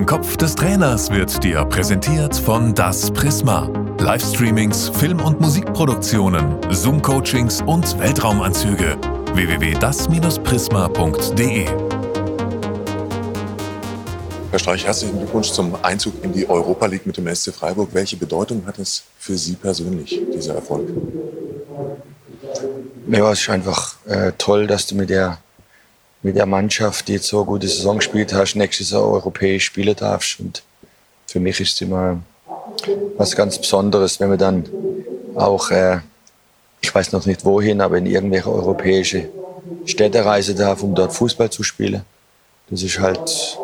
Im 0.00 0.06
Kopf 0.06 0.38
des 0.38 0.54
Trainers 0.54 1.10
wird 1.10 1.44
dir 1.44 1.62
präsentiert 1.66 2.34
von 2.34 2.74
Das 2.74 3.10
Prisma. 3.10 3.68
Livestreamings, 3.98 4.88
Film- 4.88 5.20
und 5.20 5.42
Musikproduktionen, 5.42 6.56
Zoom-Coachings 6.70 7.60
und 7.66 7.98
Weltraumanzüge. 7.98 8.96
www.das-prisma.de 9.34 11.66
Herr 14.50 14.58
Streich, 14.58 14.86
herzlichen 14.86 15.18
Glückwunsch 15.18 15.50
zum 15.50 15.76
Einzug 15.82 16.24
in 16.24 16.32
die 16.32 16.48
Europa 16.48 16.86
League 16.86 17.04
mit 17.04 17.18
dem 17.18 17.34
SC 17.34 17.52
Freiburg. 17.52 17.90
Welche 17.92 18.16
Bedeutung 18.16 18.64
hat 18.64 18.78
es 18.78 19.02
für 19.18 19.36
Sie 19.36 19.52
persönlich, 19.52 20.18
dieser 20.34 20.54
Erfolg? 20.54 20.88
Ja, 23.06 23.30
es 23.30 23.40
ist 23.40 23.50
einfach 23.50 23.96
äh, 24.06 24.32
toll, 24.38 24.66
dass 24.66 24.86
du 24.86 24.94
mit 24.94 25.10
der 25.10 25.36
mit 26.22 26.36
der 26.36 26.46
Mannschaft, 26.46 27.08
die 27.08 27.14
jetzt 27.14 27.28
so 27.28 27.38
eine 27.38 27.46
gute 27.46 27.68
Saison 27.68 27.98
gespielt 27.98 28.32
hast, 28.34 28.54
nächstes 28.54 28.90
Jahr 28.90 29.02
europäisch 29.02 29.64
spielen 29.64 29.96
darfst. 29.96 30.40
Und 30.40 30.62
für 31.26 31.40
mich 31.40 31.60
ist 31.60 31.74
es 31.74 31.80
immer 31.80 32.20
was 33.16 33.34
ganz 33.34 33.58
Besonderes, 33.58 34.20
wenn 34.20 34.28
man 34.28 34.38
dann 34.38 34.68
auch, 35.34 35.70
äh, 35.70 35.98
ich 36.80 36.94
weiß 36.94 37.12
noch 37.12 37.26
nicht 37.26 37.44
wohin, 37.44 37.80
aber 37.80 37.98
in 37.98 38.06
irgendwelche 38.06 38.50
europäische 38.50 39.28
Städte 39.84 40.24
reisen 40.24 40.56
darf, 40.56 40.82
um 40.82 40.94
dort 40.94 41.12
Fußball 41.12 41.50
zu 41.50 41.62
spielen. 41.62 42.02
Das 42.68 42.82
ist 42.82 43.00
halt 43.00 43.58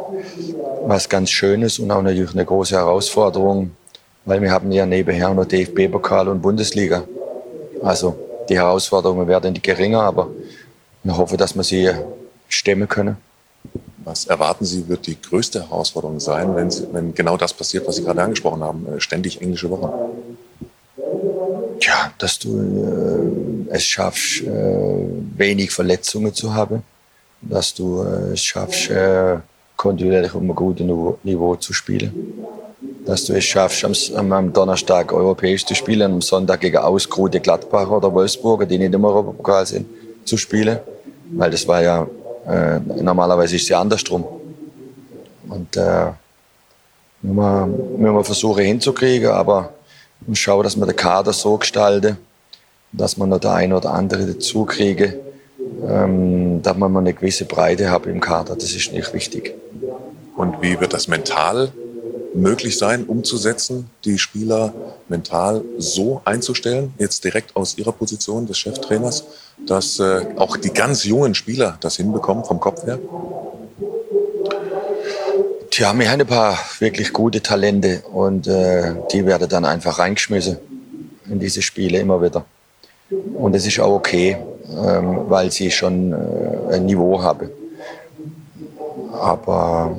was 0.87 1.09
ganz 1.09 1.31
Schönes 1.31 1.79
und 1.79 1.91
auch 1.91 2.03
natürlich 2.03 2.33
eine 2.33 2.45
große 2.45 2.75
Herausforderung, 2.75 3.73
weil 4.25 4.43
wir 4.43 4.51
haben 4.51 4.73
ja 4.73 4.85
nebenher 4.87 5.33
noch 5.33 5.45
DFB-Pokal 5.45 6.29
und 6.29 6.43
Bundesliga. 6.43 7.05
Also 7.83 8.17
die 8.49 8.57
Herausforderungen 8.57 9.29
werden 9.29 9.53
nicht 9.53 9.63
geringer, 9.63 10.03
aber 10.03 10.29
ich 11.05 11.17
hoffe, 11.17 11.37
dass 11.37 11.55
wir 11.55 11.63
sie 11.63 11.91
stemmen 12.49 12.89
können. 12.89 13.17
Was 14.05 14.27
erwarten 14.27 14.65
Sie, 14.65 14.89
wird 14.89 15.07
die 15.07 15.21
größte 15.21 15.63
Herausforderung 15.63 16.21
sein, 16.21 16.55
wenn, 16.55 16.71
Sie, 16.71 16.87
wenn 16.93 17.13
genau 17.13 17.37
das 17.37 17.53
passiert, 17.53 17.87
was 17.89 17.97
Sie 17.97 18.05
gerade 18.05 18.23
angesprochen 18.23 18.63
haben, 18.63 18.87
äh, 18.87 19.01
ständig 19.01 19.43
englische 19.43 19.69
Wochen? 19.69 19.91
Ja, 21.81 22.13
dass 22.19 22.39
du 22.39 23.67
äh, 23.71 23.75
es 23.75 23.85
schaffst, 23.85 24.43
äh, 24.43 24.49
wenig 25.37 25.73
Verletzungen 25.73 26.33
zu 26.33 26.55
haben, 26.55 26.83
dass 27.43 27.75
du 27.75 28.03
äh, 28.03 28.33
es 28.33 28.41
schaffst, 28.43 28.91
äh, 28.91 29.39
kontinuierlich 29.77 30.35
um 30.35 30.51
ein 30.51 30.55
gutes 30.55 30.87
Niveau, 31.23 31.57
zu 31.57 31.73
spielen, 31.73 32.35
dass 33.05 33.25
du 33.25 33.35
es 33.35 33.45
schaffst, 33.45 33.85
am, 34.15 34.33
am, 34.33 34.53
Donnerstag 34.53 35.13
europäisch 35.13 35.67
zu 35.67 35.75
spielen, 35.75 36.13
am 36.13 36.23
Sonntag 36.23 36.61
gegen 36.61 36.79
ausgeruhte 36.79 37.41
Gladbach 37.41 37.91
oder 37.91 38.13
Wolfsburg, 38.13 38.69
die 38.69 38.79
nicht 38.79 38.95
im 38.95 39.05
Europapokal 39.05 39.67
sind, 39.67 39.87
zu 40.25 40.37
spielen, 40.37 40.79
weil 41.33 41.51
das 41.51 41.69
war 41.69 41.83
ja 41.83 42.07
äh, 42.47 42.81
normalerweise 43.03 43.57
ist 43.57 43.69
ja 43.69 43.81
andersrum. 43.81 44.25
Und 45.49 45.77
äh, 45.77 46.13
müssen, 47.23 47.37
wir, 47.37 47.67
müssen 47.67 48.15
wir 48.15 48.25
versuchen 48.25 48.65
hinzukriegen, 48.65 49.31
aber 49.31 49.73
ich 50.27 50.41
schaue, 50.41 50.65
dass 50.65 50.77
wir 50.77 50.87
den 50.87 50.97
Kader 50.97 51.33
so 51.33 51.57
gestalten, 51.57 52.17
dass 52.93 53.17
man 53.17 53.29
noch 53.29 53.41
der 53.41 53.53
eine 53.53 53.77
oder 53.77 53.93
andere 53.93 54.27
dazu 54.27 54.65
kriege, 54.65 55.21
ähm, 55.87 56.63
dass 56.63 56.77
man 56.77 56.97
eine 56.97 57.13
gewisse 57.13 57.45
Breite 57.45 57.91
hat 57.91 58.07
im 58.07 58.21
Kader. 58.21 58.55
Das 58.55 58.75
ist 58.75 58.93
nicht 58.93 59.13
wichtig. 59.13 59.55
Und 60.37 60.63
wie 60.63 60.79
wird 60.81 60.93
das 60.93 61.09
mental 61.09 61.73
möglich 62.37 62.79
sein, 62.79 63.05
umzusetzen, 63.05 63.91
die 64.05 64.19
Spieler 64.19 64.73
mental 65.09 65.63
so 65.79 66.21
einzustellen, 66.25 66.93
jetzt 66.99 67.25
direkt 67.25 67.57
aus 67.57 67.79
ihrer 67.79 67.93
Position 67.93 68.47
des 68.47 68.59
Cheftrainers, 68.59 69.25
dass 69.67 69.99
äh, 69.99 70.27
auch 70.37 70.57
die 70.57 70.71
ganz 70.71 71.05
jungen 71.05 71.35
Spieler 71.35 71.79
das 71.81 71.97
hinbekommen 71.97 72.45
vom 72.45 72.61
Kopf 72.61 72.85
her? 72.85 72.99
Tja, 75.71 75.93
wir 75.99 76.11
haben 76.11 76.21
ein 76.21 76.27
paar 76.27 76.59
wirklich 76.79 77.13
gute 77.13 77.43
Talente 77.43 78.03
und 78.13 78.47
äh, 78.47 78.95
die 79.13 79.27
werden 79.27 79.49
dann 79.49 79.65
einfach 79.65 79.99
reingeschmissen 79.99 80.59
in 81.29 81.39
diese 81.39 81.61
Spiele 81.61 81.99
immer 81.99 82.23
wieder. 82.23 82.45
Und 83.35 83.55
es 83.55 83.67
ist 83.67 83.79
auch 83.81 83.95
okay, 83.95 84.37
ähm, 84.69 85.27
weil 85.29 85.51
sie 85.53 85.71
schon 85.71 86.13
äh, 86.13 86.75
ein 86.75 86.87
Niveau 86.87 87.23
haben. 87.23 87.51
Aber 89.13 89.97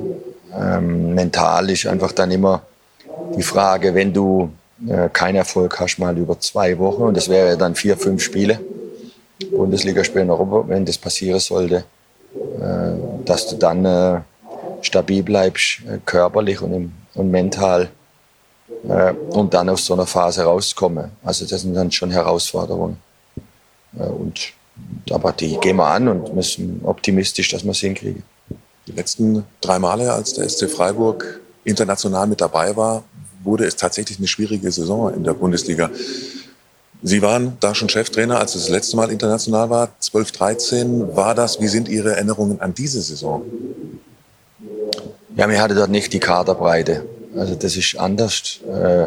ähm, 0.58 1.14
mental 1.14 1.70
ist 1.70 1.86
einfach 1.86 2.12
dann 2.12 2.30
immer 2.30 2.62
die 3.36 3.42
Frage, 3.42 3.94
wenn 3.94 4.12
du 4.12 4.50
äh, 4.86 5.08
keinen 5.08 5.36
Erfolg 5.36 5.78
hast, 5.80 5.98
mal 5.98 6.16
über 6.16 6.38
zwei 6.40 6.78
Wochen, 6.78 7.02
und 7.02 7.16
das 7.16 7.28
wäre 7.28 7.56
dann 7.56 7.74
vier, 7.74 7.96
fünf 7.96 8.22
Spiele, 8.22 8.60
Bundesligaspiel 9.50 10.22
in 10.22 10.30
Europa, 10.30 10.64
wenn 10.68 10.84
das 10.84 10.98
passieren 10.98 11.40
sollte, 11.40 11.84
äh, 12.60 13.24
dass 13.24 13.48
du 13.48 13.56
dann 13.56 13.84
äh, 13.84 14.20
stabil 14.82 15.22
bleibst, 15.22 15.80
äh, 15.86 15.98
körperlich 16.04 16.60
und, 16.60 16.74
im, 16.74 16.92
und 17.14 17.30
mental, 17.30 17.88
äh, 18.88 19.12
und 19.12 19.54
dann 19.54 19.68
aus 19.68 19.86
so 19.86 19.94
einer 19.94 20.06
Phase 20.06 20.42
rauskommen. 20.42 21.10
Also 21.22 21.46
das 21.46 21.62
sind 21.62 21.74
dann 21.74 21.90
schon 21.90 22.10
Herausforderungen. 22.10 22.96
Äh, 23.98 24.04
und, 24.04 24.52
aber 25.10 25.32
die 25.32 25.56
gehen 25.58 25.76
wir 25.76 25.86
an 25.86 26.08
und 26.08 26.42
sind 26.44 26.84
optimistisch, 26.84 27.50
dass 27.50 27.64
wir 27.64 27.72
es 27.72 27.80
hinkriegen. 27.80 28.22
Die 28.88 28.92
letzten 28.92 29.44
drei 29.60 29.78
Male, 29.78 30.12
als 30.12 30.32
der 30.32 30.48
SC 30.48 30.70
Freiburg 30.70 31.40
international 31.64 32.26
mit 32.26 32.40
dabei 32.40 32.74
war, 32.74 33.04
wurde 33.44 33.66
es 33.66 33.76
tatsächlich 33.76 34.16
eine 34.16 34.26
schwierige 34.26 34.72
Saison 34.72 35.12
in 35.12 35.24
der 35.24 35.34
Bundesliga. 35.34 35.90
Sie 37.02 37.20
waren 37.20 37.58
da 37.60 37.74
schon 37.74 37.90
Cheftrainer, 37.90 38.40
als 38.40 38.54
es 38.54 38.62
das 38.62 38.70
letzte 38.70 38.96
Mal 38.96 39.10
international 39.10 39.68
war, 39.68 39.90
12, 40.00 40.32
13. 40.32 41.16
War 41.16 41.34
das, 41.34 41.60
wie 41.60 41.68
sind 41.68 41.88
Ihre 41.88 42.12
Erinnerungen 42.12 42.62
an 42.62 42.72
diese 42.72 43.02
Saison? 43.02 43.42
Ja, 45.36 45.48
wir 45.48 45.60
hatten 45.60 45.76
dort 45.76 45.90
nicht 45.90 46.12
die 46.14 46.18
Kaderbreite. 46.18 47.04
Also 47.36 47.54
das 47.54 47.76
ist 47.76 47.94
anders. 47.98 48.60
Äh, 48.66 49.06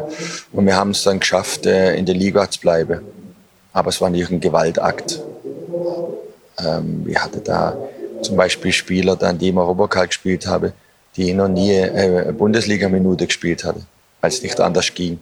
und 0.54 0.66
wir 0.68 0.76
haben 0.76 0.92
es 0.92 1.02
dann 1.04 1.20
geschafft, 1.20 1.66
äh, 1.66 1.96
in 1.96 2.06
der 2.06 2.16
Liga 2.16 2.50
zu 2.50 2.62
bleiben. 2.62 3.02
Aber 3.74 3.90
es 3.90 4.00
war 4.00 4.12
nicht 4.12 4.30
ein 4.30 4.40
Gewaltakt. 4.40 5.20
Ähm, 6.60 7.02
wir 7.04 7.22
hatten 7.22 7.44
da 7.44 7.76
zum 8.22 8.36
Beispiel 8.36 8.72
Spieler, 8.72 9.16
dann, 9.16 9.38
die 9.38 9.50
im 9.50 9.58
Europapokal 9.58 10.08
gespielt 10.08 10.48
haben, 10.48 10.74
die 11.16 11.34
noch 11.34 11.48
nie 11.48 11.72
äh, 11.74 12.22
eine 12.22 12.34
Bundesliga-Minute 12.34 13.28
gespielt 13.28 13.64
hatten, 13.64 13.86
weil 14.22 14.30
es 14.30 14.42
nicht 14.42 14.60
anders 14.60 14.94
ging. 14.94 15.20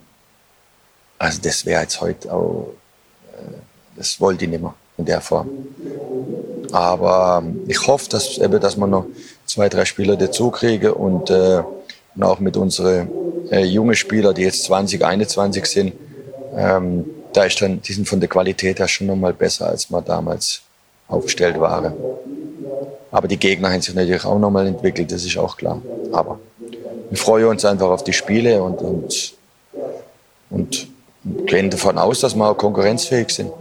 Also 1.17 1.39
das 1.41 1.65
wäre 1.65 1.81
jetzt 1.81 1.99
heute 2.01 2.31
auch, 2.31 2.73
äh, 3.33 3.97
das 3.97 4.19
wollte 4.21 4.45
ich 4.45 4.51
nicht 4.51 4.61
mehr 4.61 4.73
in 4.97 5.05
der 5.05 5.21
Form. 5.21 5.49
Aber 6.71 7.41
ähm, 7.43 7.61
ich 7.67 7.87
hoffe, 7.87 8.09
dass, 8.09 8.37
eben, 8.37 8.59
dass 8.59 8.77
wir 8.77 8.87
noch 8.87 9.05
zwei, 9.45 9.69
drei 9.69 9.85
Spieler 9.85 10.15
dazu 10.15 10.51
kriegen 10.51 10.91
und, 10.91 11.29
äh, 11.29 11.63
und 12.15 12.23
auch 12.23 12.39
mit 12.39 12.57
unseren 12.57 13.09
äh, 13.49 13.63
jungen 13.63 13.95
Spielern, 13.95 14.35
die 14.35 14.43
jetzt 14.43 14.63
20, 14.65 15.03
21 15.03 15.65
sind, 15.65 15.93
ähm, 16.55 17.05
da 17.33 17.45
ist 17.45 17.61
dann, 17.61 17.81
die 17.81 17.93
sind 17.93 18.07
von 18.07 18.19
der 18.19 18.29
Qualität 18.29 18.79
her 18.79 18.87
schon 18.87 19.07
noch 19.07 19.15
mal 19.15 19.33
besser, 19.33 19.67
als 19.67 19.89
wir 19.89 20.01
damals 20.01 20.61
aufgestellt 21.07 21.59
waren. 21.59 21.93
Aber 23.11 23.27
die 23.27 23.37
Gegner 23.37 23.71
haben 23.71 23.81
sich 23.81 23.93
natürlich 23.95 24.25
auch 24.25 24.39
nochmal 24.39 24.67
entwickelt, 24.67 25.11
das 25.11 25.25
ist 25.25 25.37
auch 25.37 25.57
klar. 25.57 25.81
Aber 26.11 26.39
wir 27.09 27.17
freuen 27.17 27.47
uns 27.47 27.65
einfach 27.65 27.89
auf 27.89 28.03
die 28.03 28.13
Spiele 28.13 28.61
und, 28.61 28.81
und, 28.81 29.33
und 30.51 30.87
gehen 31.47 31.69
davon 31.69 31.97
aus, 31.97 32.19
dass 32.19 32.35
wir 32.35 32.47
auch 32.47 32.57
konkurrenzfähig 32.57 33.29
sind. 33.29 33.51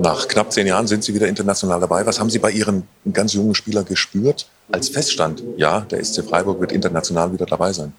Nach 0.00 0.28
knapp 0.28 0.52
zehn 0.52 0.66
Jahren 0.66 0.86
sind 0.86 1.02
Sie 1.02 1.12
wieder 1.12 1.26
international 1.26 1.80
dabei. 1.80 2.06
Was 2.06 2.20
haben 2.20 2.30
Sie 2.30 2.38
bei 2.38 2.52
Ihren 2.52 2.86
ganz 3.12 3.32
jungen 3.32 3.54
Spielern 3.54 3.84
gespürt, 3.84 4.46
als 4.70 4.88
Feststand? 4.88 5.42
Ja, 5.56 5.80
der 5.80 6.04
SC 6.04 6.22
Freiburg 6.22 6.60
wird 6.60 6.72
international 6.72 7.32
wieder 7.32 7.46
dabei 7.46 7.72
sein. 7.72 7.92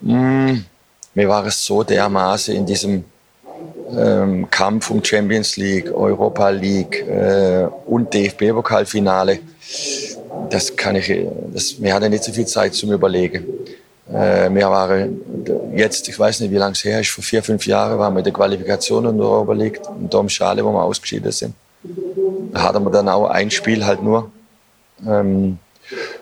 Mmh, 0.00 0.62
mir 1.14 1.28
war 1.28 1.46
es 1.46 1.64
so 1.64 1.82
dermaßen 1.82 2.54
in 2.54 2.66
diesem 2.66 3.04
ähm, 3.96 4.50
Kampf 4.50 4.90
um 4.90 5.04
Champions 5.04 5.56
League, 5.56 5.92
Europa 5.92 6.50
League 6.50 7.06
äh, 7.06 7.66
und 7.86 8.12
DFB-Pokalfinale. 8.12 9.40
Das 10.50 10.76
kann 10.76 10.96
ich, 10.96 11.12
das, 11.52 11.80
wir 11.80 11.94
hatten 11.94 12.10
nicht 12.10 12.24
so 12.24 12.32
viel 12.32 12.46
Zeit 12.46 12.74
zum 12.74 12.92
Überlegen. 12.92 13.44
Äh, 14.12 14.50
wir 14.52 14.70
waren 14.70 15.20
jetzt, 15.74 16.08
ich 16.08 16.18
weiß 16.18 16.40
nicht, 16.40 16.50
wie 16.50 16.56
lange 16.56 16.72
es 16.72 16.84
her 16.84 17.00
ist, 17.00 17.10
vor 17.10 17.24
vier, 17.24 17.42
fünf 17.42 17.66
Jahren 17.66 17.98
waren 17.98 18.14
wir 18.14 18.18
in 18.18 18.24
der 18.24 18.32
Qualifikation 18.32 19.06
in 19.06 19.16
der 19.16 19.26
Europa 19.26 19.52
League, 19.52 19.80
in 19.98 20.10
Domschale, 20.10 20.64
wo 20.64 20.72
wir 20.72 20.82
ausgeschieden 20.82 21.32
sind. 21.32 21.54
Da 22.52 22.62
hatten 22.62 22.84
wir 22.84 22.90
dann 22.90 23.08
auch 23.08 23.28
ein 23.28 23.50
Spiel 23.50 23.84
halt 23.84 24.02
nur. 24.02 24.30
Ähm, 25.06 25.58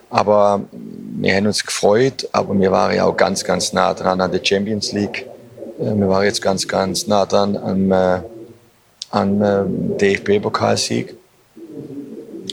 aber 0.08 0.62
wir 0.72 1.34
haben 1.34 1.46
uns 1.46 1.64
gefreut, 1.64 2.28
aber 2.32 2.58
wir 2.58 2.72
waren 2.72 2.94
ja 2.94 3.05
auch 3.05 3.17
ganz, 3.17 3.44
ganz 3.44 3.72
nah 3.72 3.94
dran 3.94 4.20
an 4.20 4.32
der 4.32 4.44
Champions 4.44 4.93
League. 4.93 5.26
Äh, 5.81 5.94
wir 5.94 6.09
waren 6.09 6.25
jetzt 6.25 6.43
ganz, 6.43 6.69
ganz 6.69 7.06
nah 7.06 7.27
dran 7.27 7.56
am, 7.56 7.93
äh, 7.93 8.21
am 9.11 9.43
äh, 9.43 9.65
DFB-Pokalsieg. 9.99 11.17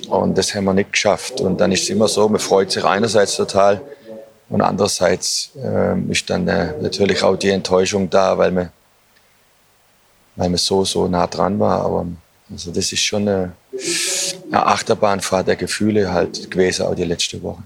Und 0.10 0.38
das 0.38 0.56
haben 0.56 0.66
wir 0.66 0.74
nicht 0.74 0.94
geschafft. 0.94 1.42
Und 1.42 1.60
dann 1.60 1.72
ist 1.72 1.84
es 1.84 1.90
immer 1.90 2.08
so, 2.08 2.30
man 2.30 2.40
freut 2.40 2.72
sich 2.72 2.84
einerseits 2.84 3.36
total 3.36 3.82
und 4.50 4.62
andererseits 4.62 5.52
äh, 5.62 6.00
ist 6.10 6.30
dann 6.30 6.48
äh, 6.48 6.74
natürlich 6.82 7.22
auch 7.24 7.36
die 7.36 7.50
Enttäuschung 7.50 8.10
da, 8.10 8.38
weil 8.38 8.52
man, 8.52 8.70
weil 10.38 10.50
man 10.50 10.58
so, 10.58 10.86
so 10.86 11.08
nah 11.08 11.28
dran 11.28 11.60
war. 11.60 11.82
Aber 11.84 12.06
also 12.50 12.72
das 12.72 12.94
ist 12.94 13.02
schon 13.02 13.24
eine, 13.28 13.52
eine 14.50 14.66
Achterbahnfahrt 14.66 15.50
der 15.50 15.58
Gefühle 15.58 16.14
halt 16.14 16.50
gewesen, 16.50 16.86
auch 16.86 16.96
die 16.96 17.04
letzte 17.04 17.44
Woche. 17.44 17.64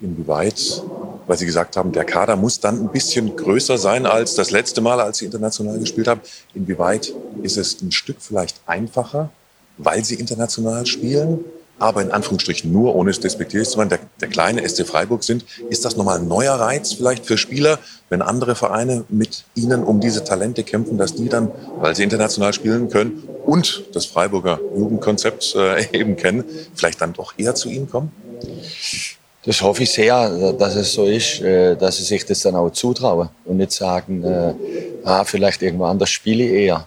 inwieweit, 0.00 0.82
weil 1.28 1.38
Sie 1.38 1.46
gesagt 1.46 1.76
haben, 1.76 1.92
der 1.92 2.04
Kader 2.04 2.34
muss 2.34 2.58
dann 2.58 2.80
ein 2.80 2.88
bisschen 2.88 3.36
größer 3.36 3.78
sein 3.78 4.06
als 4.06 4.34
das 4.34 4.50
letzte 4.50 4.80
Mal, 4.80 5.00
als 5.00 5.18
Sie 5.18 5.26
international 5.26 5.78
gespielt 5.78 6.08
haben. 6.08 6.20
Inwieweit 6.54 7.14
ist 7.42 7.56
es 7.56 7.80
ein 7.80 7.92
Stück 7.92 8.16
vielleicht 8.18 8.60
einfacher, 8.66 9.30
weil 9.76 10.04
Sie 10.04 10.16
international 10.16 10.86
spielen? 10.86 11.44
aber 11.78 12.02
in 12.02 12.10
Anführungsstrichen 12.10 12.72
nur, 12.72 12.94
ohne 12.94 13.10
es 13.10 13.20
despektierlich 13.20 13.68
zu 13.68 13.78
meinen, 13.78 13.90
der, 13.90 14.00
der 14.20 14.28
kleine 14.28 14.68
SC 14.68 14.86
Freiburg 14.86 15.22
sind. 15.22 15.44
Ist 15.70 15.84
das 15.84 15.96
nochmal 15.96 16.18
ein 16.18 16.28
neuer 16.28 16.54
Reiz 16.54 16.92
vielleicht 16.92 17.24
für 17.24 17.38
Spieler, 17.38 17.78
wenn 18.08 18.22
andere 18.22 18.54
Vereine 18.54 19.04
mit 19.08 19.44
ihnen 19.54 19.84
um 19.84 20.00
diese 20.00 20.24
Talente 20.24 20.64
kämpfen, 20.64 20.98
dass 20.98 21.14
die 21.14 21.28
dann, 21.28 21.50
weil 21.78 21.94
sie 21.94 22.02
international 22.02 22.52
spielen 22.52 22.88
können 22.88 23.28
und 23.44 23.84
das 23.92 24.06
Freiburger 24.06 24.60
Jugendkonzept 24.76 25.54
äh, 25.56 25.86
eben 25.98 26.16
kennen, 26.16 26.44
vielleicht 26.74 27.00
dann 27.00 27.12
doch 27.12 27.34
eher 27.36 27.54
zu 27.54 27.68
ihnen 27.68 27.88
kommen? 27.88 28.10
Das 29.48 29.62
hoffe 29.62 29.84
ich 29.84 29.92
sehr, 29.92 30.52
dass 30.58 30.76
es 30.76 30.92
so 30.92 31.06
ist, 31.06 31.40
äh, 31.40 31.74
dass 31.74 31.96
sie 31.96 32.02
sich 32.02 32.22
das 32.26 32.40
dann 32.40 32.54
auch 32.54 32.68
zutrauen 32.68 33.30
und 33.46 33.56
nicht 33.56 33.72
sagen, 33.72 34.22
äh, 34.22 34.52
ah, 35.04 35.24
vielleicht 35.24 35.62
irgendwo 35.62 35.86
anders 35.86 36.10
spiele 36.10 36.44
ich 36.44 36.52
eher. 36.52 36.86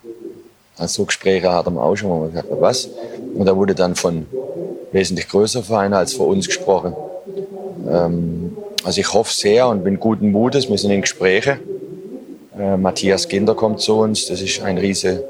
Also 0.78 1.02
so 1.02 1.06
Gespräche 1.06 1.52
hat 1.52 1.66
er 1.66 1.76
auch 1.76 1.96
schon 1.96 2.10
mal 2.10 2.30
gesagt, 2.30 2.50
was? 2.52 2.88
Und 3.34 3.48
da 3.48 3.58
wurde 3.58 3.74
dann 3.74 3.96
von 3.96 4.28
wesentlich 4.92 5.28
größeren 5.28 5.66
Vereinen 5.66 5.96
als 5.96 6.14
für 6.14 6.22
uns 6.22 6.46
gesprochen. 6.46 6.96
Ähm, 7.90 8.56
also 8.84 9.02
ich 9.02 9.12
hoffe 9.12 9.34
sehr 9.34 9.68
und 9.68 9.84
bin 9.84 10.00
guten 10.00 10.32
Mutes, 10.32 10.70
wir 10.70 10.78
sind 10.78 10.92
in 10.92 11.02
Gesprächen. 11.02 11.58
Äh, 12.60 12.78
Matthias 12.78 13.28
Ginder 13.28 13.56
kommt 13.56 13.80
zu 13.80 13.96
uns, 13.96 14.28
das 14.28 14.40
ist 14.40 14.62
ein 14.62 14.78
riese, 14.78 15.24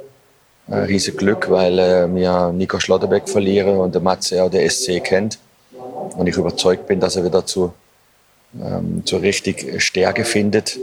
riese 0.69 1.13
Glück, 1.13 1.49
weil 1.49 1.77
wir 2.13 2.51
Nico 2.51 2.77
Schlotterbeck 2.77 3.29
verlieren 3.29 3.77
und 3.77 3.95
der 3.95 4.01
Matze 4.01 4.43
auch 4.43 4.49
der 4.49 4.69
SC 4.69 5.01
kennt. 5.01 5.39
Und 6.15 6.27
ich 6.27 6.35
überzeugt 6.35 6.87
bin, 6.87 6.99
dass 6.99 7.15
er 7.15 7.23
wieder 7.23 7.45
zu, 7.45 7.73
ähm, 8.61 9.03
zur 9.05 9.21
richtig 9.21 9.81
Stärke 9.81 10.25
findet, 10.25 10.77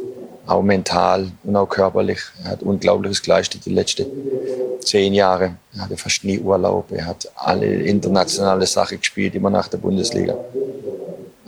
auch 0.46 0.62
mental 0.62 1.30
und 1.44 1.56
auch 1.56 1.68
körperlich. 1.68 2.20
Er 2.42 2.52
hat 2.52 2.62
Unglaubliches 2.62 3.22
geleistet 3.22 3.66
die 3.66 3.74
letzten 3.74 4.06
zehn 4.80 5.12
Jahre. 5.12 5.56
Er 5.74 5.82
hatte 5.82 5.96
fast 5.96 6.24
nie 6.24 6.38
Urlaub. 6.38 6.90
Er 6.90 7.06
hat 7.06 7.30
alle 7.34 7.66
internationale 7.66 8.66
Sachen 8.66 8.98
gespielt, 8.98 9.34
immer 9.34 9.50
nach 9.50 9.68
der 9.68 9.78
Bundesliga. 9.78 10.36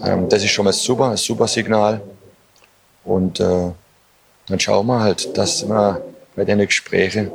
Ähm, 0.04 0.28
das 0.28 0.44
ist 0.44 0.50
schon 0.50 0.66
mal 0.66 0.72
super, 0.72 1.10
ein 1.10 1.16
super 1.16 1.48
Signal. 1.48 2.00
Und 3.04 3.40
äh, 3.40 3.70
dann 4.46 4.60
schauen 4.60 4.86
wir 4.86 5.00
halt, 5.00 5.36
dass 5.36 5.66
wir 5.66 6.02
bei 6.36 6.44
den 6.44 6.58
Gesprächen 6.58 7.30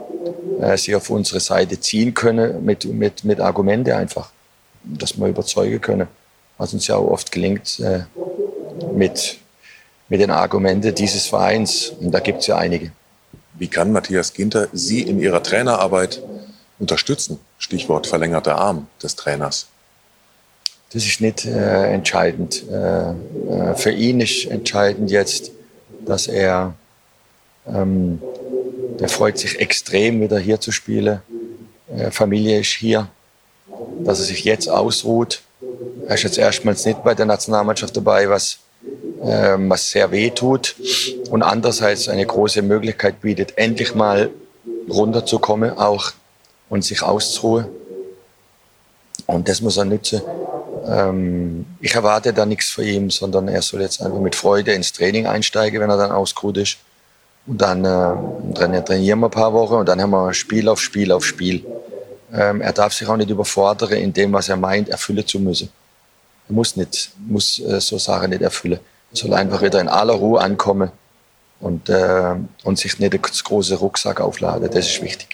äh, 0.62 0.78
sie 0.78 0.96
auf 0.96 1.10
unsere 1.10 1.40
Seite 1.40 1.80
ziehen 1.80 2.14
können 2.14 2.64
mit, 2.64 2.86
mit, 2.86 3.24
mit 3.24 3.40
Argumente 3.40 3.96
einfach. 3.96 4.30
Dass 4.84 5.18
wir 5.18 5.28
überzeugen 5.28 5.82
können. 5.82 6.08
Was 6.58 6.74
uns 6.74 6.88
ja 6.88 6.96
auch 6.96 7.10
oft 7.10 7.32
gelingt 7.32 7.80
äh, 7.80 8.02
mit, 8.94 9.38
mit 10.10 10.22
den 10.22 10.32
Argumenten 10.32 10.94
dieses 10.96 11.28
Vereins. 11.28 11.90
Und 12.00 12.12
da 12.12 12.20
gibt 12.20 12.42
es 12.42 12.48
ja 12.48 12.58
einige. 12.58 12.92
Wie 13.58 13.68
kann 13.68 13.92
Matthias 13.92 14.34
Ginter 14.34 14.68
Sie 14.74 15.02
in 15.02 15.20
Ihrer 15.20 15.42
Trainerarbeit 15.42 16.22
unterstützen? 16.80 17.40
Stichwort 17.58 18.08
verlängerter 18.08 18.58
Arm 18.58 18.88
des 19.02 19.16
Trainers. 19.16 19.68
Das 20.92 21.06
ist 21.06 21.20
nicht 21.22 21.46
äh, 21.46 21.92
entscheidend. 21.92 22.64
Äh, 22.70 23.10
äh, 23.10 23.76
für 23.76 23.92
ihn 23.92 24.22
ist 24.22 24.46
entscheidend 24.46 25.12
jetzt, 25.12 25.52
dass 26.06 26.28
er, 26.28 26.74
ähm, 27.68 28.22
der 29.00 29.10
freut 29.10 29.38
sich 29.38 29.60
extrem, 29.60 30.22
wieder 30.22 30.40
hier 30.40 30.60
zu 30.60 30.72
spielen. 30.72 31.22
Äh, 31.94 32.12
Familie 32.12 32.60
ist 32.60 32.74
hier, 32.74 33.10
dass 34.04 34.20
er 34.20 34.26
sich 34.26 34.44
jetzt 34.44 34.70
ausruht. 34.70 35.42
Er 36.08 36.16
ist 36.16 36.24
jetzt 36.24 36.38
erstmals 36.38 36.86
nicht 36.86 37.04
bei 37.04 37.16
der 37.16 37.26
Nationalmannschaft 37.26 37.96
dabei, 37.96 38.30
was 38.30 38.60
ähm, 39.24 39.70
was 39.70 39.90
sehr 39.90 40.12
weh 40.12 40.30
tut 40.30 40.76
und 41.30 41.42
andererseits 41.42 42.08
eine 42.10 42.26
große 42.26 42.62
Möglichkeit 42.62 43.22
bietet, 43.22 43.58
endlich 43.58 43.96
mal 43.96 44.30
runterzukommen 44.90 45.78
auch 45.78 46.12
und 46.70 46.84
sich 46.84 47.02
auszuruhen. 47.02 47.66
Und 49.26 49.50
das 49.50 49.62
muss 49.62 49.78
er 49.78 49.86
nutzen. 49.86 50.22
Ähm, 50.88 51.66
ich 51.82 51.96
erwarte 51.96 52.34
da 52.34 52.46
nichts 52.46 52.70
von 52.70 52.84
ihm, 52.84 53.10
sondern 53.10 53.48
er 53.48 53.62
soll 53.64 53.82
jetzt 53.82 54.02
einfach 54.02 54.20
mit 54.20 54.36
Freude 54.36 54.74
ins 54.74 54.94
Training 54.94 55.26
einsteigen, 55.26 55.82
wenn 55.82 55.90
er 55.90 55.98
dann 55.98 56.12
ausgeruht 56.12 56.58
ist. 56.58 56.78
Und 57.48 57.60
dann, 57.62 57.84
äh, 57.86 58.54
trainieren 58.84 59.20
wir 59.20 59.28
ein 59.28 59.32
paar 59.32 59.54
Wochen 59.54 59.76
und 59.76 59.90
dann 59.90 60.02
haben 60.02 60.12
wir 60.12 60.34
Spiel 60.34 60.68
auf 60.70 60.80
Spiel 60.80 61.12
auf 61.12 61.26
Spiel. 61.26 61.66
Ähm, 62.34 62.62
er 62.62 62.74
darf 62.74 62.94
sich 62.94 63.08
auch 63.08 63.18
nicht 63.18 63.30
überfordern 63.30 63.92
in 63.94 64.14
dem, 64.14 64.34
was 64.34 64.50
er 64.50 64.58
meint, 64.58 64.90
erfüllen 64.90 65.26
zu 65.26 65.40
müssen. 65.40 65.70
Er 66.48 66.54
muss 66.54 66.76
nicht, 66.76 67.12
muss 67.28 67.60
äh, 67.60 67.80
so 67.82 67.98
Sachen 67.98 68.30
nicht 68.30 68.42
erfüllen 68.42 68.80
soll 69.16 69.34
einfach 69.34 69.62
wieder 69.62 69.80
in 69.80 69.88
aller 69.88 70.14
Ruhe 70.14 70.42
ankommen 70.42 70.92
und, 71.60 71.90
äh, 71.90 72.36
und 72.64 72.78
sich 72.78 73.00
nicht 73.00 73.18
das 73.28 73.44
große 73.44 73.76
Rucksack 73.76 74.22
aufladen. 74.22 74.70
Das 74.72 74.88
ist 74.88 75.02
wichtig. 75.02 75.30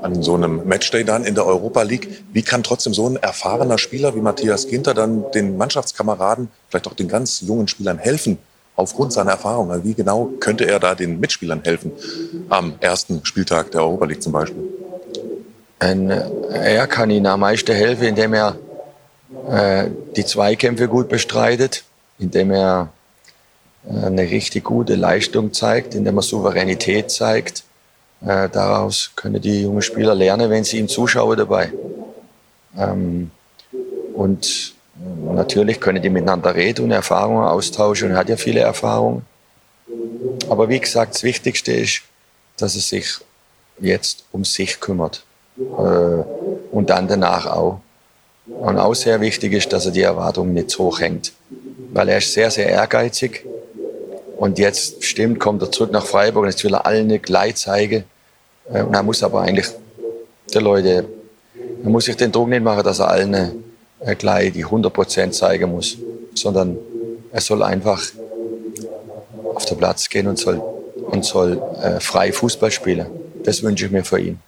An 0.00 0.22
so 0.22 0.34
einem 0.34 0.66
Matchday 0.66 1.04
dann 1.04 1.24
in 1.24 1.34
der 1.34 1.44
Europa 1.44 1.82
League, 1.82 2.24
wie 2.32 2.42
kann 2.42 2.62
trotzdem 2.62 2.94
so 2.94 3.08
ein 3.08 3.16
erfahrener 3.16 3.78
Spieler 3.78 4.14
wie 4.14 4.20
Matthias 4.20 4.68
Ginter 4.68 4.94
dann 4.94 5.30
den 5.32 5.56
Mannschaftskameraden, 5.56 6.48
vielleicht 6.68 6.86
auch 6.86 6.94
den 6.94 7.08
ganz 7.08 7.40
jungen 7.40 7.68
Spielern 7.68 7.98
helfen, 7.98 8.38
aufgrund 8.76 9.12
seiner 9.12 9.32
Erfahrung? 9.32 9.70
Also 9.70 9.84
wie 9.84 9.94
genau 9.94 10.30
könnte 10.40 10.66
er 10.66 10.78
da 10.78 10.94
den 10.94 11.20
Mitspielern 11.20 11.62
helfen 11.64 11.92
am 12.48 12.74
ersten 12.80 13.24
Spieltag 13.24 13.72
der 13.72 13.82
Europa 13.82 14.06
League 14.06 14.22
zum 14.22 14.32
Beispiel? 14.32 14.62
Ein, 15.80 16.10
er 16.10 16.86
kann 16.86 17.10
ihnen 17.10 17.26
am 17.26 17.40
meisten 17.40 17.74
helfen, 17.74 18.04
indem 18.04 18.34
er 18.34 18.56
äh, 19.50 19.88
die 20.16 20.24
Zweikämpfe 20.24 20.88
gut 20.88 21.08
bestreitet, 21.08 21.84
indem 22.18 22.50
er 22.50 22.88
eine 23.88 24.22
richtig 24.22 24.64
gute 24.64 24.96
Leistung 24.96 25.52
zeigt, 25.52 25.94
indem 25.94 26.18
er 26.18 26.22
Souveränität 26.22 27.10
zeigt. 27.10 27.64
Äh, 28.20 28.48
daraus 28.48 29.12
können 29.14 29.40
die 29.40 29.62
jungen 29.62 29.82
Spieler 29.82 30.14
lernen, 30.14 30.50
wenn 30.50 30.64
sie 30.64 30.78
ihm 30.78 30.88
zuschauen 30.88 31.36
dabei. 31.36 31.72
Ähm, 32.76 33.30
und 34.14 34.74
natürlich 35.34 35.80
können 35.80 36.02
die 36.02 36.10
miteinander 36.10 36.54
reden 36.54 36.86
und 36.86 36.90
Erfahrungen 36.90 37.44
austauschen 37.44 38.08
und 38.08 38.14
er 38.14 38.18
hat 38.18 38.28
ja 38.28 38.36
viele 38.36 38.60
Erfahrungen. 38.60 39.24
Aber 40.48 40.68
wie 40.68 40.80
gesagt, 40.80 41.14
das 41.14 41.22
Wichtigste 41.22 41.72
ist, 41.72 42.02
dass 42.56 42.74
er 42.74 42.80
sich 42.80 43.18
jetzt 43.78 44.24
um 44.32 44.44
sich 44.44 44.80
kümmert. 44.80 45.24
Äh, 45.58 45.62
und 46.72 46.90
dann 46.90 47.08
danach 47.08 47.46
auch. 47.46 47.80
Und 48.48 48.78
auch 48.78 48.94
sehr 48.94 49.20
wichtig 49.20 49.52
ist, 49.52 49.72
dass 49.72 49.86
er 49.86 49.92
die 49.92 50.02
Erwartungen 50.02 50.54
nicht 50.54 50.70
so 50.70 50.96
hängt. 50.98 51.32
Weil 51.92 52.08
er 52.08 52.18
ist 52.18 52.32
sehr, 52.32 52.50
sehr 52.50 52.68
ehrgeizig 52.68 53.44
und 54.38 54.58
jetzt 54.60 55.02
stimmt, 55.02 55.40
kommt 55.40 55.62
er 55.62 55.72
zurück 55.72 55.90
nach 55.90 56.06
Freiburg 56.06 56.44
und 56.44 56.50
jetzt 56.50 56.62
will 56.62 56.72
er 56.72 56.86
allen 56.86 57.20
gleich 57.20 57.56
zeigen. 57.56 58.04
Äh, 58.72 58.82
und 58.82 58.94
er 58.94 59.02
muss 59.02 59.22
aber 59.22 59.42
eigentlich 59.42 59.66
der 60.54 60.62
Leute, 60.62 61.08
er 61.82 61.90
muss 61.90 62.04
sich 62.04 62.16
den 62.16 62.30
Druck 62.30 62.48
nicht 62.48 62.62
machen, 62.62 62.84
dass 62.84 63.00
er 63.00 63.08
allen 63.08 63.34
äh, 63.34 64.14
gleich 64.14 64.52
die 64.52 64.64
100 64.64 64.92
Prozent 64.92 65.34
zeigen 65.34 65.72
muss, 65.72 65.98
sondern 66.34 66.78
er 67.32 67.40
soll 67.40 67.64
einfach 67.64 68.00
auf 69.54 69.64
den 69.64 69.76
Platz 69.76 70.08
gehen 70.08 70.28
und 70.28 70.38
soll, 70.38 70.62
und 71.10 71.24
soll 71.24 71.60
äh, 71.82 71.98
frei 71.98 72.32
Fußball 72.32 72.70
spielen. 72.70 73.06
Das 73.42 73.64
wünsche 73.64 73.86
ich 73.86 73.90
mir 73.90 74.04
für 74.04 74.20
ihn. 74.20 74.38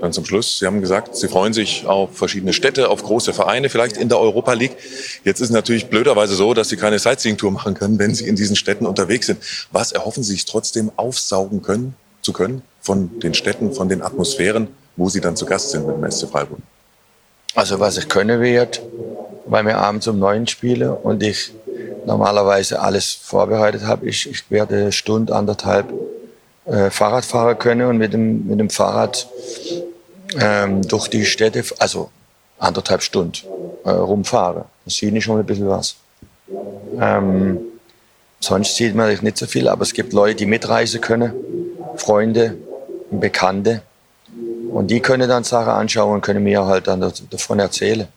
Dann 0.00 0.12
zum 0.12 0.24
Schluss, 0.24 0.58
Sie 0.58 0.66
haben 0.66 0.80
gesagt, 0.80 1.16
Sie 1.16 1.28
freuen 1.28 1.52
sich 1.52 1.86
auf 1.86 2.16
verschiedene 2.16 2.52
Städte, 2.52 2.90
auf 2.90 3.02
große 3.02 3.32
Vereine, 3.32 3.70
vielleicht 3.70 3.96
in 3.96 4.08
der 4.08 4.20
Europa 4.20 4.52
League. 4.52 4.76
Jetzt 5.24 5.40
ist 5.40 5.48
es 5.48 5.54
natürlich 5.54 5.86
blöderweise 5.86 6.34
so, 6.34 6.52
dass 6.52 6.68
Sie 6.68 6.76
keine 6.76 6.98
Sightseeing-Tour 6.98 7.50
machen 7.50 7.74
können, 7.74 7.98
wenn 7.98 8.14
Sie 8.14 8.26
in 8.26 8.36
diesen 8.36 8.56
Städten 8.56 8.86
unterwegs 8.86 9.26
sind. 9.26 9.38
Was 9.72 9.92
erhoffen 9.92 10.22
Sie 10.22 10.32
sich 10.32 10.44
trotzdem 10.44 10.92
aufsaugen 10.96 11.62
können, 11.62 11.94
zu 12.20 12.32
können 12.32 12.62
von 12.80 13.18
den 13.20 13.34
Städten, 13.34 13.72
von 13.72 13.88
den 13.88 14.02
Atmosphären, 14.02 14.68
wo 14.96 15.08
Sie 15.08 15.20
dann 15.20 15.36
zu 15.36 15.46
Gast 15.46 15.70
sind 15.70 15.86
mit 15.86 15.96
dem 15.96 16.10
SC 16.10 16.28
Freiburg? 16.28 16.58
Also 17.54 17.80
was 17.80 17.96
ich 17.96 18.08
können 18.08 18.40
wird, 18.42 18.82
weil 19.46 19.64
wir 19.64 19.78
abends 19.78 20.06
um 20.08 20.18
neun 20.18 20.46
spielen 20.46 20.90
und 20.90 21.22
ich 21.22 21.52
normalerweise 22.04 22.80
alles 22.80 23.12
vorbereitet 23.12 23.84
habe, 23.84 24.06
ich, 24.06 24.30
ich 24.30 24.50
werde 24.50 24.92
Stunde, 24.92 25.34
anderthalb 25.34 25.92
äh, 26.66 26.90
Fahrrad 26.90 27.24
fahren 27.24 27.58
können 27.58 27.88
und 27.88 27.98
mit 27.98 28.12
dem, 28.12 28.46
mit 28.46 28.60
dem 28.60 28.70
Fahrrad 28.70 29.28
ähm, 30.38 30.82
durch 30.82 31.08
die 31.08 31.24
Städte, 31.24 31.64
also 31.78 32.10
anderthalb 32.58 33.02
Stunden 33.02 33.46
äh, 33.84 33.90
rumfahren. 33.90 34.64
Da 34.84 34.90
sieht 34.90 35.14
ich 35.14 35.24
schon 35.24 35.38
ein 35.38 35.46
bisschen 35.46 35.68
was. 35.68 35.96
Ähm, 37.00 37.58
sonst 38.40 38.76
sieht 38.76 38.94
man 38.94 39.16
nicht 39.20 39.36
so 39.36 39.46
viel, 39.46 39.68
aber 39.68 39.82
es 39.82 39.92
gibt 39.92 40.12
Leute, 40.12 40.36
die 40.36 40.46
mitreisen 40.46 41.00
können, 41.00 41.32
Freunde, 41.96 42.56
Bekannte. 43.10 43.82
Und 44.70 44.88
die 44.90 45.00
können 45.00 45.28
dann 45.28 45.44
Sachen 45.44 45.70
anschauen 45.70 46.14
und 46.14 46.20
können 46.20 46.42
mir 46.42 46.66
halt 46.66 46.86
dann 46.86 47.12
davon 47.30 47.58
erzählen. 47.58 48.08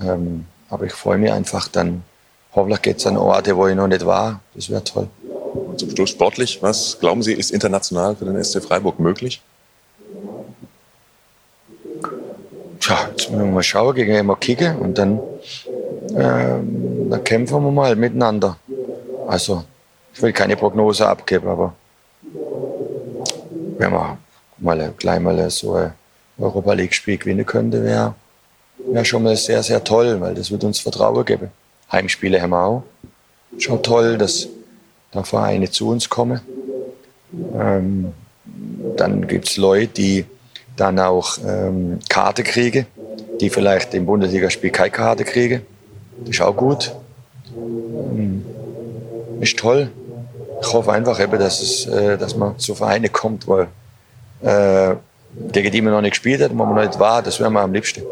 Ähm, 0.00 0.46
aber 0.68 0.86
ich 0.86 0.92
freue 0.92 1.18
mich 1.18 1.32
einfach 1.32 1.68
dann, 1.68 2.02
hoffentlich 2.54 2.82
geht 2.82 2.98
es 2.98 3.06
an 3.06 3.16
Orte, 3.16 3.56
wo 3.56 3.66
ich 3.66 3.74
noch 3.74 3.88
nicht 3.88 4.04
war. 4.04 4.40
Das 4.54 4.70
wäre 4.70 4.84
toll. 4.84 5.08
Zum 5.76 5.90
Schluss 5.90 6.10
sportlich, 6.10 6.62
was 6.62 6.98
glauben 7.00 7.22
Sie, 7.22 7.32
ist 7.32 7.50
international 7.50 8.14
für 8.16 8.24
den 8.24 8.42
SC 8.42 8.62
Freiburg 8.62 9.00
möglich? 9.00 9.40
Tja, 12.84 13.08
jetzt 13.10 13.30
müssen 13.30 13.46
wir 13.46 13.50
mal 13.50 13.62
schauen, 13.62 13.94
gegen 13.94 14.14
immer 14.14 14.36
kicken 14.36 14.76
und 14.76 14.98
dann 14.98 15.18
ähm, 16.14 17.08
dann 17.08 17.24
kämpfen 17.24 17.64
wir 17.64 17.70
mal 17.70 17.96
miteinander. 17.96 18.58
Also, 19.26 19.64
ich 20.12 20.20
will 20.20 20.34
keine 20.34 20.54
Prognose 20.54 21.08
abgeben, 21.08 21.48
aber 21.48 21.74
wenn 23.78 23.90
man 23.90 24.18
mal 24.58 24.92
gleich 24.98 25.18
mal 25.18 25.48
so 25.48 25.76
ein 25.76 25.94
Europa 26.36 26.74
League-Spiel 26.74 27.16
gewinnen 27.16 27.46
könnte, 27.46 27.82
wäre 27.82 28.14
wär 28.76 29.04
schon 29.06 29.22
mal 29.22 29.36
sehr, 29.36 29.62
sehr 29.62 29.82
toll, 29.82 30.20
weil 30.20 30.34
das 30.34 30.50
wird 30.50 30.62
uns 30.62 30.80
Vertrauen 30.80 31.24
geben. 31.24 31.48
Heimspiele 31.90 32.42
haben 32.42 32.50
wir 32.50 32.66
auch. 32.66 32.82
Schon 33.56 33.82
toll, 33.82 34.18
dass 34.18 34.46
da 35.10 35.22
Vereine 35.22 35.70
zu 35.70 35.88
uns 35.88 36.06
kommen. 36.10 36.42
Ähm, 37.58 38.12
dann 38.98 39.26
gibt 39.26 39.48
es 39.48 39.56
Leute, 39.56 39.86
die 39.86 40.26
dann 40.76 40.98
auch 40.98 41.38
ähm, 41.46 41.98
Karte 42.08 42.42
kriegen, 42.42 42.86
die 43.40 43.50
vielleicht 43.50 43.94
im 43.94 44.06
Bundesligaspiel 44.06 44.70
keine 44.70 44.90
Karte 44.90 45.24
kriegen. 45.24 45.62
Das 46.20 46.30
ist 46.30 46.40
auch 46.40 46.56
gut. 46.56 46.92
Ähm, 47.56 48.44
ist 49.40 49.58
toll. 49.58 49.90
Ich 50.62 50.72
hoffe 50.72 50.92
einfach 50.92 51.20
eben, 51.20 51.38
dass, 51.38 51.60
es, 51.60 51.86
äh, 51.86 52.16
dass 52.16 52.36
man 52.36 52.58
zu 52.58 52.74
Vereinen 52.74 53.12
kommt, 53.12 53.46
weil 53.46 53.68
äh, 54.42 54.96
gegen 55.52 55.70
die 55.70 55.80
man 55.82 55.92
noch 55.92 56.00
nicht 56.00 56.12
gespielt 56.12 56.40
hat, 56.40 56.50
wo 56.50 56.54
man 56.54 56.74
noch 56.74 56.84
nicht 56.84 56.98
war, 56.98 57.22
das 57.22 57.40
wäre 57.40 57.50
mir 57.50 57.60
am 57.60 57.72
liebsten. 57.72 58.02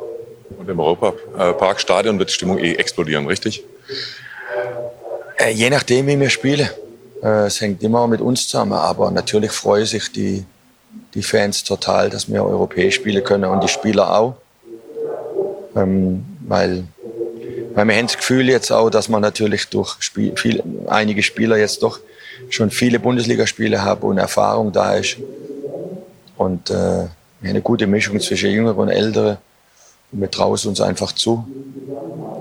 Und 0.59 0.69
im 0.69 0.79
Europaparkstadion 0.79 2.19
wird 2.19 2.29
die 2.31 2.35
Stimmung 2.35 2.59
eh 2.59 2.75
explodieren, 2.75 3.27
richtig? 3.27 3.65
Äh, 5.39 5.51
je 5.51 5.71
nachdem, 5.71 6.07
wie 6.07 6.19
wir 6.19 6.31
spielen. 6.31 6.69
Äh, 7.23 7.47
es 7.47 7.61
hängt 7.61 7.83
immer 7.83 8.07
mit 8.07 8.21
uns 8.21 8.47
zusammen, 8.49 8.75
aber 8.75 9.11
natürlich 9.11 9.53
freuen 9.53 9.87
sich 9.87 10.13
die, 10.13 10.45
die 11.15 11.23
Fans 11.23 11.65
total, 11.65 12.11
dass 12.11 12.31
wir 12.31 12.45
europäisch 12.45 12.97
spielen 12.97 13.23
können 13.23 13.45
und 13.45 13.63
die 13.63 13.69
Spieler 13.69 14.19
auch. 14.19 14.37
Ähm, 15.77 16.25
weil, 16.41 16.85
weil 17.75 17.87
wir 17.87 17.97
haben 17.97 18.07
das 18.07 18.17
Gefühl 18.17 18.49
jetzt 18.49 18.71
auch, 18.71 18.91
dass 18.91 19.09
man 19.09 19.23
natürlich 19.23 19.69
durch 19.69 19.97
Spiel, 20.01 20.37
viel, 20.37 20.63
einige 20.87 21.23
Spieler 21.23 21.57
jetzt 21.57 21.83
doch 21.83 22.01
schon 22.51 22.71
viele 22.71 22.99
Bundesligaspiele 22.99 23.83
haben 23.83 24.03
und 24.03 24.19
Erfahrung 24.19 24.73
da 24.73 24.95
ist. 24.95 25.17
Und 26.37 26.71
äh, 26.71 27.07
eine 27.43 27.61
gute 27.61 27.87
Mischung 27.87 28.21
zwischen 28.21 28.51
Jüngeren 28.51 28.77
und 28.77 28.89
Älteren. 28.89 29.39
Und 30.13 30.21
wir 30.21 30.31
trauen 30.31 30.55
es 30.55 30.67
uns 30.67 30.81
einfach 30.81 31.13
zu. 31.13 31.47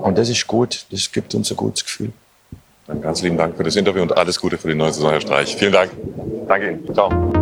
Und 0.02 0.18
das 0.18 0.28
ist 0.28 0.46
gut. 0.46 0.86
Das 0.90 1.10
gibt 1.10 1.34
uns 1.34 1.50
ein 1.50 1.56
gutes 1.56 1.84
Gefühl. 1.84 2.12
Dann 2.86 3.00
ganz 3.00 3.22
lieben 3.22 3.36
Dank 3.36 3.56
für 3.56 3.62
das 3.62 3.76
Interview 3.76 4.02
und 4.02 4.16
alles 4.16 4.40
Gute 4.40 4.58
für 4.58 4.68
die 4.68 4.74
neue 4.74 4.92
Saison, 4.92 5.10
Herr 5.10 5.20
Streich. 5.20 5.56
Vielen 5.56 5.72
Dank. 5.72 5.90
Danke 6.48 6.70
Ihnen. 6.70 6.94
Ciao. 6.94 7.41